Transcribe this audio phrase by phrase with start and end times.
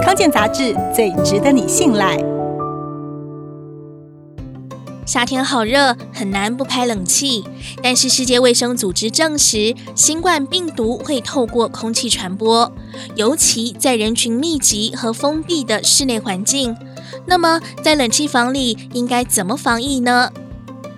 [0.00, 2.16] 康健杂志最值得你信赖。
[5.04, 7.44] 夏天好热，很难不开冷气。
[7.82, 12.72] 但是世界卫生组织证实，新冠病毒会透过空气传播，
[13.16, 16.74] 尤其在人群密集和封闭的室内环境。
[17.26, 20.30] 那么，在冷气房里应该怎么防疫呢？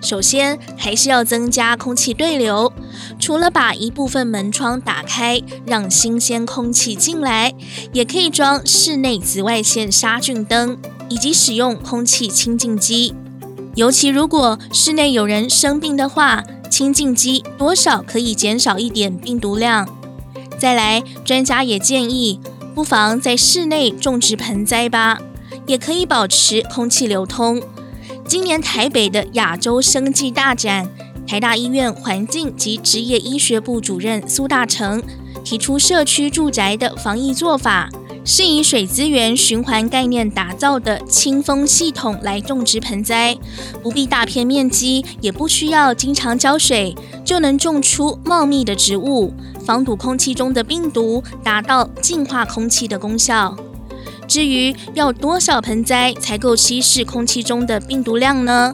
[0.05, 2.71] 首先，还是要增加空气对流。
[3.19, 7.51] 除了把一部分门窗打开，让新鲜空气进来，
[7.91, 10.77] 也可以装室内紫外线杀菌灯，
[11.09, 13.15] 以及使用空气清净机。
[13.73, 19.89] 尤其如果室内有人生病的话，清净机多少可以减少一点病毒量。
[20.59, 22.39] 再来，专家也建议，
[22.75, 25.17] 不妨在室内种植盆栽吧，
[25.65, 27.59] 也可以保持空气流通。
[28.27, 30.89] 今年台北的亚洲生技大展，
[31.27, 35.01] 台大医院环境及职业医学部主任苏大成
[35.43, 37.87] 提出社区住宅的防疫做法，
[38.25, 43.37] 是以水资源循环概念打造的清风系统来种植盆栽，
[43.83, 49.31] 不必大片面积，也不需要经常浇水，就能种出茂密的植物，
[49.63, 53.55] 防堵空气中的病毒，达到净化空气的功效。
[54.27, 58.71] 至于要多少盆栽才够稀释空气中的病毒量呢？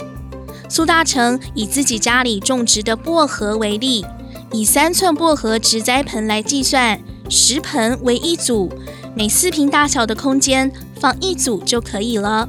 [0.70, 4.06] 苏大成以自己家里种植的薄荷为例，
[4.54, 8.72] 以三寸薄荷植栽盆来计算，十盆为一组，
[9.14, 12.48] 每四坪大小的空间放一组就可以了。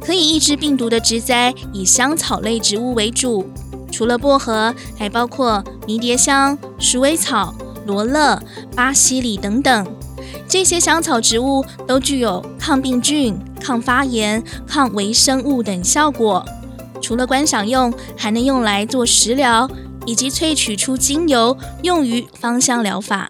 [0.00, 3.48] 可以抑制病毒的植栽以香草类植物为主，
[3.90, 7.54] 除了薄荷，还包括迷迭香、鼠尾草、
[7.86, 8.40] 罗勒、
[8.76, 9.86] 巴西里等等。
[10.48, 16.44] 这些香草植物都具有抗病菌、抗发炎、抗微生物等效果。
[17.02, 19.68] 除了观赏用，还能用来做食疗，
[20.06, 23.28] 以及萃取出精油，用于芳香疗法。